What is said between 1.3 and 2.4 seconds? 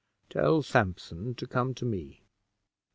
to come to me."